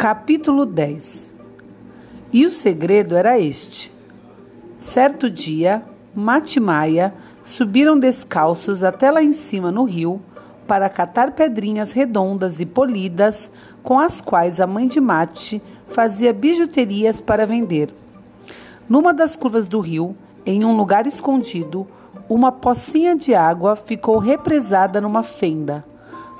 Capítulo 0.00 0.64
10 0.64 1.30
E 2.32 2.46
o 2.46 2.50
segredo 2.50 3.14
era 3.14 3.38
este. 3.38 3.92
Certo 4.78 5.28
dia, 5.28 5.84
Mate 6.14 6.56
e 6.56 6.60
Maia 6.62 7.12
subiram 7.42 7.98
descalços 7.98 8.82
até 8.82 9.10
lá 9.10 9.22
em 9.22 9.34
cima 9.34 9.70
no 9.70 9.84
rio 9.84 10.18
para 10.66 10.88
catar 10.88 11.32
pedrinhas 11.32 11.92
redondas 11.92 12.60
e 12.60 12.64
polidas 12.64 13.50
com 13.82 13.98
as 13.98 14.22
quais 14.22 14.58
a 14.58 14.66
mãe 14.66 14.88
de 14.88 15.02
Mate 15.02 15.62
fazia 15.88 16.32
bijuterias 16.32 17.20
para 17.20 17.46
vender. 17.46 17.92
Numa 18.88 19.12
das 19.12 19.36
curvas 19.36 19.68
do 19.68 19.80
rio, 19.80 20.16
em 20.46 20.64
um 20.64 20.74
lugar 20.74 21.06
escondido, 21.06 21.86
uma 22.26 22.50
pocinha 22.50 23.14
de 23.14 23.34
água 23.34 23.76
ficou 23.76 24.16
represada 24.16 24.98
numa 24.98 25.22
fenda, 25.22 25.84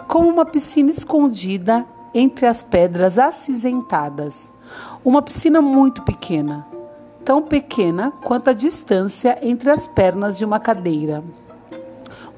como 0.08 0.30
uma 0.30 0.46
piscina 0.46 0.90
escondida 0.90 1.84
entre 2.14 2.46
as 2.46 2.62
pedras 2.62 3.18
acinzentadas. 3.18 4.50
Uma 5.04 5.22
piscina 5.22 5.60
muito 5.60 6.02
pequena, 6.02 6.66
tão 7.24 7.42
pequena 7.42 8.12
quanto 8.22 8.50
a 8.50 8.52
distância 8.52 9.38
entre 9.42 9.70
as 9.70 9.86
pernas 9.86 10.38
de 10.38 10.44
uma 10.44 10.60
cadeira. 10.60 11.22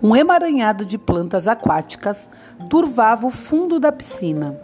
Um 0.03 0.17
emaranhado 0.17 0.85
de 0.85 0.99
plantas 0.99 1.47
aquáticas 1.47 2.29
turvava 2.69 3.27
o 3.27 3.31
fundo 3.31 3.79
da 3.79 3.93
piscina. 3.93 4.59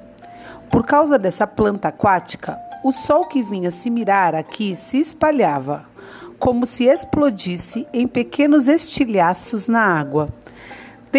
Por 0.71 0.85
causa 0.85 1.19
dessa 1.19 1.47
planta 1.47 1.89
aquática, 1.89 2.59
o 2.85 2.93
sol 2.93 3.27
que 3.27 3.43
vinha 3.43 3.71
se 3.71 3.91
mirar 3.91 4.35
aqui 4.35 4.77
se 4.77 4.99
espalhava, 4.99 5.87
como 6.39 6.67
se 6.67 6.85
explodisse 6.85 7.87
em 7.93 8.07
pequenos 8.07 8.69
estilhaços 8.69 9.67
na 9.67 9.81
água. 9.81 10.29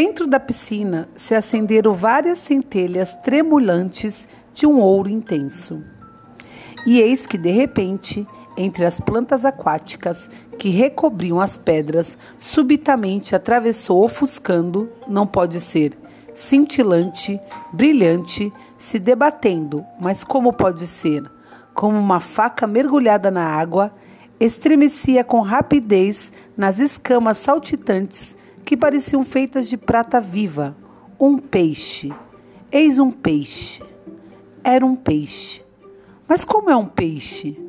Dentro 0.01 0.25
da 0.25 0.39
piscina 0.39 1.09
se 1.17 1.35
acenderam 1.35 1.93
várias 1.93 2.39
centelhas 2.39 3.13
tremulantes 3.15 4.29
de 4.53 4.65
um 4.65 4.79
ouro 4.79 5.09
intenso. 5.09 5.83
E 6.87 7.01
eis 7.01 7.25
que, 7.25 7.37
de 7.37 7.51
repente, 7.51 8.25
entre 8.55 8.85
as 8.85 8.97
plantas 8.97 9.43
aquáticas 9.43 10.29
que 10.57 10.69
recobriam 10.69 11.41
as 11.41 11.57
pedras, 11.57 12.17
subitamente 12.37 13.35
atravessou 13.35 14.01
ofuscando, 14.01 14.89
não 15.05 15.27
pode 15.27 15.59
ser, 15.59 15.97
cintilante, 16.33 17.37
brilhante, 17.73 18.53
se 18.77 18.99
debatendo, 18.99 19.85
mas 19.99 20.23
como 20.23 20.53
pode 20.53 20.87
ser? 20.87 21.29
Como 21.73 21.99
uma 21.99 22.21
faca 22.21 22.65
mergulhada 22.65 23.29
na 23.29 23.43
água, 23.43 23.93
estremecia 24.39 25.25
com 25.25 25.41
rapidez 25.41 26.31
nas 26.55 26.79
escamas 26.79 27.37
saltitantes 27.39 28.38
que 28.69 28.77
pareciam 28.77 29.23
feitas 29.23 29.67
de 29.67 29.75
prata 29.75 30.21
viva. 30.21 30.77
Um 31.19 31.39
peixe. 31.39 32.13
Eis 32.71 32.99
um 32.99 33.09
peixe. 33.09 33.81
Era 34.63 34.85
um 34.85 34.95
peixe. 34.95 35.63
Mas 36.27 36.45
como 36.45 36.69
é 36.69 36.75
um 36.75 36.85
peixe? 36.85 37.59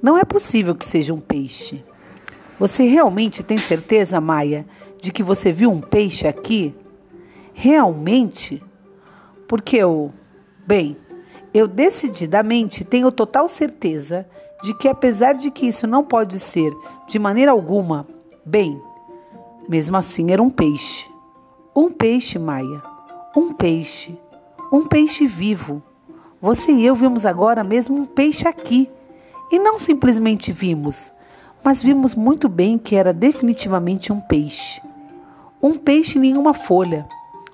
Não 0.00 0.16
é 0.16 0.24
possível 0.24 0.76
que 0.76 0.86
seja 0.86 1.12
um 1.12 1.20
peixe. 1.20 1.84
Você 2.56 2.84
realmente 2.84 3.42
tem 3.42 3.58
certeza, 3.58 4.20
Maia, 4.20 4.64
de 5.00 5.10
que 5.10 5.24
você 5.24 5.52
viu 5.52 5.72
um 5.72 5.80
peixe 5.80 6.28
aqui? 6.28 6.72
Realmente? 7.52 8.62
Porque 9.48 9.76
eu. 9.76 10.12
Bem, 10.64 10.96
eu 11.52 11.66
decididamente 11.66 12.84
tenho 12.84 13.10
total 13.10 13.48
certeza 13.48 14.24
de 14.62 14.72
que, 14.74 14.86
apesar 14.86 15.32
de 15.32 15.50
que 15.50 15.66
isso 15.66 15.84
não 15.88 16.04
pode 16.04 16.38
ser 16.38 16.72
de 17.08 17.18
maneira 17.18 17.50
alguma, 17.50 18.06
bem, 18.46 18.80
mesmo 19.68 19.96
assim, 19.96 20.30
era 20.30 20.42
um 20.42 20.50
peixe. 20.50 21.08
Um 21.74 21.90
peixe, 21.90 22.38
Maia. 22.38 22.82
Um 23.36 23.52
peixe. 23.52 24.16
Um 24.72 24.86
peixe 24.86 25.26
vivo. 25.26 25.82
Você 26.40 26.72
e 26.72 26.84
eu 26.84 26.94
vimos 26.94 27.24
agora 27.24 27.62
mesmo 27.62 27.96
um 27.96 28.06
peixe 28.06 28.46
aqui. 28.46 28.90
E 29.50 29.58
não 29.58 29.78
simplesmente 29.78 30.50
vimos, 30.50 31.12
mas 31.62 31.82
vimos 31.82 32.14
muito 32.14 32.48
bem 32.48 32.78
que 32.78 32.96
era 32.96 33.12
definitivamente 33.12 34.12
um 34.12 34.20
peixe. 34.20 34.80
Um 35.62 35.78
peixe 35.78 36.18
nenhuma 36.18 36.54
folha. 36.54 37.06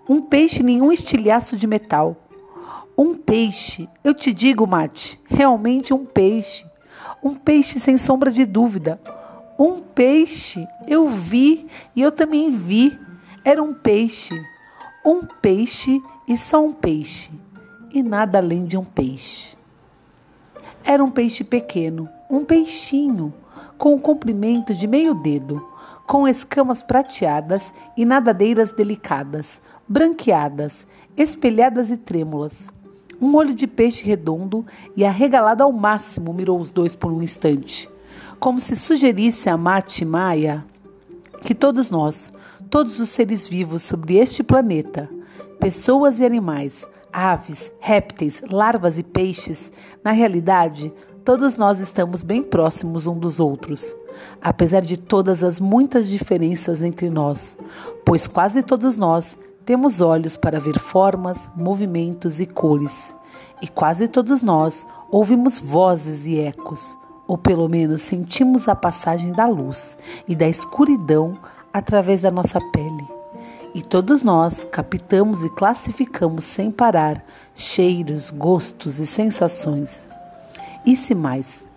Um 0.08 0.22
peixe 0.22 0.62
nenhum 0.62 0.90
estilhaço 0.90 1.56
de 1.56 1.66
metal. 1.66 2.16
Um 2.96 3.14
peixe, 3.14 3.88
eu 4.02 4.14
te 4.14 4.32
digo, 4.32 4.66
Mate, 4.66 5.20
realmente 5.26 5.92
um 5.92 6.04
peixe. 6.04 6.64
Um 7.22 7.34
peixe 7.34 7.78
sem 7.78 7.96
sombra 7.96 8.30
de 8.30 8.44
dúvida 8.46 9.00
um 9.58 9.80
peixe. 9.80 10.66
Eu 10.86 11.08
vi 11.08 11.66
e 11.96 12.00
eu 12.00 12.12
também 12.12 12.50
vi. 12.50 12.96
Era 13.44 13.62
um 13.62 13.74
peixe. 13.74 14.40
Um 15.04 15.22
peixe 15.26 16.00
e 16.28 16.38
só 16.38 16.64
um 16.64 16.72
peixe. 16.72 17.30
E 17.92 18.02
nada 18.02 18.38
além 18.38 18.64
de 18.64 18.76
um 18.76 18.84
peixe. 18.84 19.56
Era 20.84 21.02
um 21.02 21.10
peixe 21.10 21.42
pequeno, 21.42 22.08
um 22.30 22.44
peixinho, 22.44 23.34
com 23.76 23.94
um 23.94 23.98
comprimento 23.98 24.74
de 24.74 24.86
meio 24.86 25.14
dedo, 25.14 25.66
com 26.06 26.26
escamas 26.26 26.82
prateadas 26.82 27.62
e 27.96 28.04
nadadeiras 28.04 28.72
delicadas, 28.72 29.60
branqueadas, 29.86 30.86
espelhadas 31.16 31.90
e 31.90 31.96
trêmulas. 31.96 32.68
Um 33.20 33.34
olho 33.34 33.52
de 33.52 33.66
peixe 33.66 34.04
redondo 34.04 34.64
e 34.96 35.04
arregalado 35.04 35.62
ao 35.62 35.72
máximo 35.72 36.32
mirou 36.32 36.58
os 36.58 36.70
dois 36.70 36.94
por 36.94 37.12
um 37.12 37.22
instante 37.22 37.88
como 38.38 38.60
se 38.60 38.76
sugerisse 38.76 39.48
a 39.48 39.56
Mate 39.56 40.04
Maia 40.04 40.64
que 41.40 41.54
todos 41.54 41.90
nós, 41.90 42.30
todos 42.70 43.00
os 43.00 43.08
seres 43.10 43.46
vivos 43.46 43.82
sobre 43.82 44.16
este 44.16 44.42
planeta, 44.42 45.08
pessoas 45.58 46.20
e 46.20 46.24
animais, 46.24 46.86
aves, 47.12 47.72
répteis, 47.80 48.42
larvas 48.48 48.98
e 48.98 49.02
peixes, 49.02 49.72
na 50.04 50.12
realidade, 50.12 50.92
todos 51.24 51.56
nós 51.56 51.80
estamos 51.80 52.22
bem 52.22 52.42
próximos 52.42 53.06
um 53.06 53.18
dos 53.18 53.40
outros, 53.40 53.94
apesar 54.40 54.82
de 54.82 54.96
todas 54.96 55.42
as 55.42 55.58
muitas 55.58 56.08
diferenças 56.08 56.82
entre 56.82 57.10
nós, 57.10 57.56
pois 58.04 58.26
quase 58.26 58.62
todos 58.62 58.96
nós 58.96 59.36
temos 59.64 60.00
olhos 60.00 60.36
para 60.36 60.60
ver 60.60 60.78
formas, 60.78 61.48
movimentos 61.56 62.40
e 62.40 62.46
cores, 62.46 63.14
e 63.60 63.68
quase 63.68 64.08
todos 64.08 64.42
nós 64.42 64.86
ouvimos 65.10 65.58
vozes 65.58 66.26
e 66.26 66.38
ecos 66.38 66.96
ou 67.28 67.36
pelo 67.36 67.68
menos 67.68 68.00
sentimos 68.00 68.66
a 68.68 68.74
passagem 68.74 69.32
da 69.32 69.46
luz 69.46 69.98
e 70.26 70.34
da 70.34 70.48
escuridão 70.48 71.38
através 71.70 72.22
da 72.22 72.30
nossa 72.30 72.58
pele. 72.72 73.06
E 73.74 73.82
todos 73.82 74.22
nós 74.22 74.66
captamos 74.72 75.44
e 75.44 75.50
classificamos 75.50 76.44
sem 76.44 76.70
parar 76.70 77.22
cheiros, 77.54 78.30
gostos 78.30 78.98
e 78.98 79.06
sensações. 79.06 80.08
E 80.86 80.96
se 80.96 81.14
mais, 81.14 81.68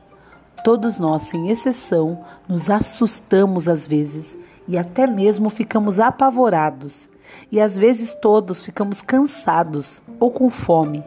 todos 0.64 0.98
nós, 0.98 1.24
sem 1.24 1.50
exceção, 1.50 2.24
nos 2.48 2.70
assustamos 2.70 3.68
às 3.68 3.86
vezes 3.86 4.38
e 4.68 4.78
até 4.78 5.06
mesmo 5.06 5.50
ficamos 5.50 6.00
apavorados, 6.00 7.10
e 7.52 7.60
às 7.60 7.76
vezes 7.76 8.16
todos 8.16 8.64
ficamos 8.64 9.02
cansados 9.02 10.02
ou 10.18 10.32
com 10.32 10.50
fome 10.50 11.04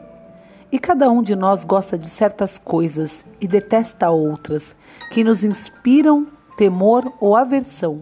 e 0.74 0.78
cada 0.80 1.08
um 1.08 1.22
de 1.22 1.36
nós 1.36 1.64
gosta 1.64 1.96
de 1.96 2.10
certas 2.10 2.58
coisas 2.58 3.24
e 3.40 3.46
detesta 3.46 4.10
outras 4.10 4.74
que 5.12 5.22
nos 5.22 5.44
inspiram 5.44 6.26
temor 6.56 7.12
ou 7.20 7.36
aversão. 7.36 8.00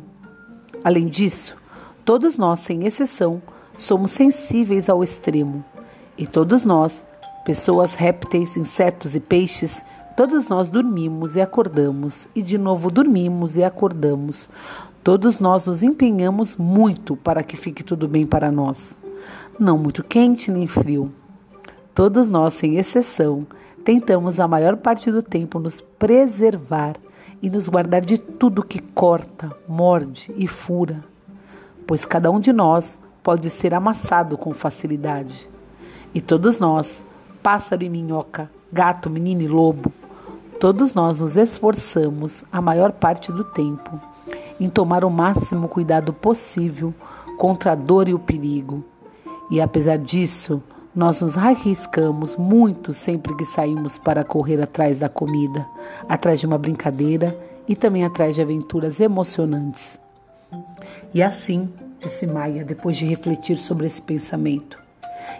Além 0.82 1.06
disso, 1.06 1.54
todos 2.02 2.38
nós, 2.38 2.60
sem 2.60 2.86
exceção, 2.86 3.42
somos 3.76 4.12
sensíveis 4.12 4.88
ao 4.88 5.04
extremo. 5.04 5.62
E 6.16 6.26
todos 6.26 6.64
nós, 6.64 7.04
pessoas, 7.44 7.92
répteis, 7.92 8.56
insetos 8.56 9.14
e 9.14 9.20
peixes, 9.20 9.84
todos 10.16 10.48
nós 10.48 10.70
dormimos 10.70 11.36
e 11.36 11.42
acordamos, 11.42 12.26
e 12.34 12.40
de 12.40 12.56
novo 12.56 12.90
dormimos 12.90 13.54
e 13.54 13.62
acordamos. 13.62 14.48
Todos 15.04 15.38
nós 15.38 15.66
nos 15.66 15.82
empenhamos 15.82 16.56
muito 16.56 17.16
para 17.16 17.42
que 17.42 17.54
fique 17.54 17.84
tudo 17.84 18.08
bem 18.08 18.26
para 18.26 18.50
nós. 18.50 18.96
Não 19.60 19.76
muito 19.76 20.02
quente 20.02 20.50
nem 20.50 20.66
frio 20.66 21.12
Todos 21.94 22.30
nós, 22.30 22.54
sem 22.54 22.76
exceção, 22.78 23.46
tentamos 23.84 24.40
a 24.40 24.48
maior 24.48 24.76
parte 24.76 25.10
do 25.10 25.22
tempo 25.22 25.58
nos 25.58 25.80
preservar 25.80 26.96
e 27.42 27.50
nos 27.50 27.68
guardar 27.68 28.00
de 28.00 28.16
tudo 28.16 28.64
que 28.64 28.78
corta, 28.78 29.54
morde 29.68 30.32
e 30.36 30.46
fura, 30.46 31.04
pois 31.86 32.06
cada 32.06 32.30
um 32.30 32.40
de 32.40 32.52
nós 32.52 32.98
pode 33.22 33.50
ser 33.50 33.74
amassado 33.74 34.38
com 34.38 34.54
facilidade. 34.54 35.48
E 36.14 36.20
todos 36.20 36.58
nós, 36.58 37.04
pássaro 37.42 37.82
e 37.82 37.88
minhoca, 37.88 38.50
gato, 38.72 39.10
menino 39.10 39.42
e 39.42 39.48
lobo, 39.48 39.92
todos 40.58 40.94
nós 40.94 41.20
nos 41.20 41.36
esforçamos 41.36 42.42
a 42.50 42.62
maior 42.62 42.92
parte 42.92 43.30
do 43.30 43.44
tempo 43.44 44.00
em 44.58 44.70
tomar 44.70 45.04
o 45.04 45.10
máximo 45.10 45.68
cuidado 45.68 46.12
possível 46.12 46.94
contra 47.36 47.72
a 47.72 47.74
dor 47.74 48.08
e 48.08 48.14
o 48.14 48.18
perigo. 48.18 48.84
E 49.50 49.60
apesar 49.60 49.98
disso, 49.98 50.62
nós 50.94 51.22
nos 51.22 51.38
arriscamos 51.38 52.36
muito 52.36 52.92
sempre 52.92 53.34
que 53.34 53.46
saímos 53.46 53.96
para 53.96 54.24
correr 54.24 54.60
atrás 54.60 54.98
da 54.98 55.08
comida, 55.08 55.66
atrás 56.08 56.38
de 56.40 56.46
uma 56.46 56.58
brincadeira 56.58 57.36
e 57.66 57.74
também 57.74 58.04
atrás 58.04 58.34
de 58.34 58.42
aventuras 58.42 59.00
emocionantes. 59.00 59.98
E 61.14 61.22
assim, 61.22 61.72
disse 61.98 62.26
Maia, 62.26 62.64
depois 62.64 62.96
de 62.96 63.06
refletir 63.06 63.58
sobre 63.58 63.86
esse 63.86 64.02
pensamento, 64.02 64.78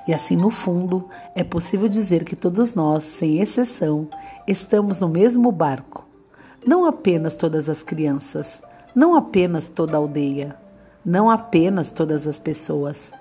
E 0.06 0.14
assim, 0.14 0.36
no 0.36 0.50
fundo, 0.50 1.08
é 1.34 1.44
possível 1.44 1.88
dizer 1.88 2.24
que 2.24 2.34
todos 2.34 2.74
nós, 2.74 3.04
sem 3.04 3.40
exceção, 3.40 4.08
estamos 4.46 5.00
no 5.00 5.08
mesmo 5.08 5.52
barco. 5.52 6.06
Não 6.66 6.86
apenas 6.86 7.36
todas 7.36 7.68
as 7.68 7.82
crianças, 7.82 8.62
não 8.94 9.14
apenas 9.14 9.68
toda 9.68 9.96
a 9.96 9.98
aldeia, 9.98 10.56
não 11.04 11.28
apenas 11.30 11.90
todas 11.92 12.26
as 12.26 12.38
pessoas, 12.38 13.12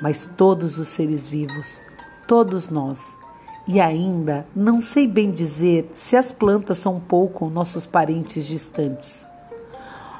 mas 0.00 0.28
todos 0.36 0.78
os 0.78 0.88
seres 0.88 1.26
vivos, 1.26 1.80
todos 2.26 2.68
nós. 2.68 3.16
E 3.66 3.80
ainda 3.80 4.46
não 4.54 4.80
sei 4.80 5.06
bem 5.06 5.30
dizer 5.30 5.90
se 5.94 6.16
as 6.16 6.32
plantas 6.32 6.78
são 6.78 6.98
pouco 6.98 7.50
nossos 7.50 7.84
parentes 7.84 8.46
distantes. 8.46 9.26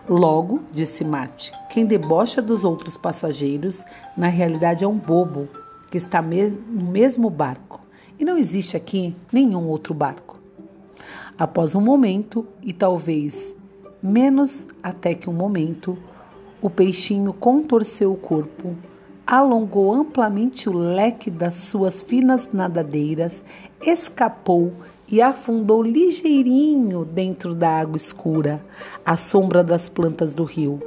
Logo, 0.09 0.61
disse 0.73 1.05
Mate, 1.05 1.53
quem 1.71 1.85
debocha 1.85 2.41
dos 2.41 2.65
outros 2.65 2.97
passageiros, 2.97 3.85
na 4.17 4.29
realidade 4.29 4.85
é 4.85 4.89
um 4.89 4.99
bobo 4.99 5.49
que 5.91 5.99
está 5.99 6.21
no 6.23 6.91
mesmo 6.91 7.31
barco. 7.31 7.81
E 8.19 8.25
não 8.25 8.37
existe 8.37 8.77
aqui 8.77 9.15
nenhum 9.33 9.67
outro 9.69 9.95
barco. 9.95 10.39
Após 11.39 11.75
um 11.75 11.81
momento, 11.81 12.47
e 12.63 12.73
talvez 12.73 13.55
menos 14.03 14.67
até 14.83 15.15
que 15.15 15.31
um 15.31 15.33
momento, 15.33 15.97
o 16.61 16.69
peixinho 16.69 17.33
contorceu 17.33 18.13
o 18.13 18.17
corpo, 18.17 18.77
alongou 19.31 19.93
amplamente 19.93 20.71
o 20.71 20.73
leque 20.73 21.31
das 21.31 21.55
suas 21.55 22.03
finas 22.03 22.49
nadadeiras, 22.51 23.43
escapou 23.83 24.73
e 25.07 25.21
afundou 25.21 25.83
ligeirinho 25.83 27.05
dentro 27.05 27.55
da 27.55 27.69
água 27.69 27.99
escura, 27.99 28.65
à 29.05 29.19
sombra 29.19 29.63
das 29.63 29.87
plantas 29.87 30.35
do 30.35 30.45
rio. 30.45 30.83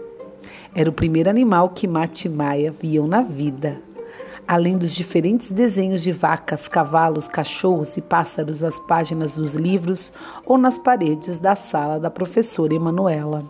Era 0.73 0.89
o 0.89 0.93
primeiro 0.93 1.29
animal 1.29 1.69
que 1.69 1.88
Mate 1.88 2.27
e 2.27 2.31
Maia 2.31 2.71
viam 2.71 3.05
na 3.07 3.21
vida. 3.21 3.79
Além 4.47 4.75
dos 4.75 4.91
diferentes 4.91 5.51
desenhos 5.51 6.01
de 6.01 6.11
vacas, 6.11 6.67
cavalos, 6.67 7.27
cachorros 7.27 7.95
e 7.95 8.01
pássaros 8.01 8.59
nas 8.59 8.79
páginas 8.79 9.35
dos 9.35 9.53
livros 9.53 10.11
ou 10.43 10.57
nas 10.57 10.79
paredes 10.79 11.38
da 11.38 11.55
sala 11.55 11.99
da 11.99 12.09
professora 12.09 12.73
Emanuela. 12.73 13.45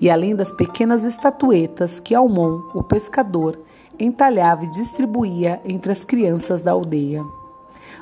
E 0.00 0.08
além 0.08 0.36
das 0.36 0.52
pequenas 0.52 1.02
estatuetas 1.02 1.98
que 1.98 2.14
Almon, 2.14 2.60
o 2.72 2.82
pescador, 2.82 3.58
entalhava 3.98 4.64
e 4.64 4.70
distribuía 4.70 5.60
entre 5.64 5.92
as 5.92 6.04
crianças 6.04 6.62
da 6.62 6.72
aldeia. 6.72 7.24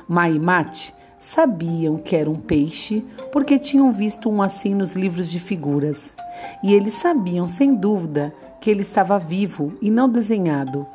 Mai 0.07 0.37
Mate 0.37 0.93
sabiam 1.19 1.97
que 1.97 2.15
era 2.15 2.29
um 2.29 2.35
peixe 2.35 3.03
porque 3.31 3.57
tinham 3.57 3.91
visto 3.91 4.29
um 4.29 4.41
assim 4.41 4.75
nos 4.75 4.93
livros 4.93 5.29
de 5.31 5.39
figuras. 5.39 6.15
E 6.61 6.73
eles 6.73 6.93
sabiam, 6.93 7.47
sem 7.47 7.73
dúvida, 7.73 8.33
que 8.59 8.69
ele 8.69 8.81
estava 8.81 9.17
vivo 9.17 9.73
e 9.81 9.89
não 9.89 10.09
desenhado, 10.09 10.85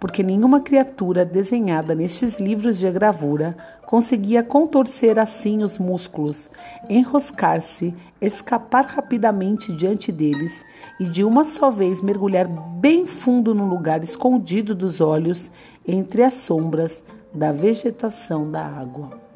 porque 0.00 0.22
nenhuma 0.22 0.60
criatura 0.60 1.24
desenhada 1.24 1.94
nestes 1.94 2.38
livros 2.38 2.78
de 2.78 2.90
gravura 2.90 3.56
conseguia 3.86 4.42
contorcer 4.42 5.18
assim 5.18 5.62
os 5.62 5.78
músculos, 5.78 6.50
enroscar-se, 6.88 7.94
escapar 8.20 8.84
rapidamente 8.84 9.72
diante 9.72 10.12
deles 10.12 10.64
e 11.00 11.04
de 11.04 11.24
uma 11.24 11.44
só 11.44 11.70
vez 11.70 12.00
mergulhar 12.00 12.46
bem 12.46 13.06
fundo 13.06 13.54
no 13.54 13.66
lugar 13.66 14.02
escondido 14.02 14.74
dos 14.74 15.00
olhos 15.00 15.50
entre 15.86 16.22
as 16.22 16.34
sombras 16.34 17.02
da 17.32 17.50
vegetação 17.50 18.50
da 18.50 18.64
água. 18.64 19.27